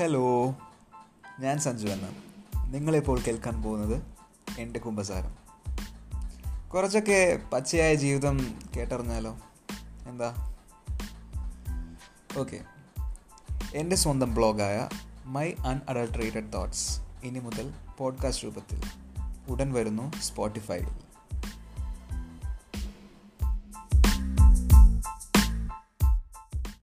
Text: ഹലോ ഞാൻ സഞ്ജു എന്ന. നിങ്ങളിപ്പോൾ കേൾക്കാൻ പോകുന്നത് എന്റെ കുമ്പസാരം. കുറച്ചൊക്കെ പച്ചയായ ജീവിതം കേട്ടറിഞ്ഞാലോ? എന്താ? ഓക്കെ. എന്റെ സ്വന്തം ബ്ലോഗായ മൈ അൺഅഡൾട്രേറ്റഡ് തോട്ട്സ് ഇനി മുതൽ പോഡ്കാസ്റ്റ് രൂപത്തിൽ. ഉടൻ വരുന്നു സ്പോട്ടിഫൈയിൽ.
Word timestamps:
ഹലോ 0.00 0.54
ഞാൻ 1.40 1.58
സഞ്ജു 1.58 1.86
എന്ന. 1.86 2.08
നിങ്ങളിപ്പോൾ 2.66 3.20
കേൾക്കാൻ 3.20 3.62
പോകുന്നത് 3.62 4.02
എന്റെ 4.58 4.80
കുമ്പസാരം. 4.80 5.34
കുറച്ചൊക്കെ 6.68 7.40
പച്ചയായ 7.52 7.94
ജീവിതം 7.94 8.58
കേട്ടറിഞ്ഞാലോ? 8.76 9.38
എന്താ? 10.06 10.54
ഓക്കെ. 12.38 12.60
എന്റെ 13.74 13.96
സ്വന്തം 13.96 14.34
ബ്ലോഗായ 14.34 14.88
മൈ 15.24 15.52
അൺഅഡൾട്രേറ്റഡ് 15.66 16.52
തോട്ട്സ് 16.52 17.00
ഇനി 17.24 17.38
മുതൽ 17.38 17.74
പോഡ്കാസ്റ്റ് 17.98 18.44
രൂപത്തിൽ. 18.44 18.82
ഉടൻ 19.48 19.72
വരുന്നു 19.72 20.12
സ്പോട്ടിഫൈയിൽ. 20.22 21.09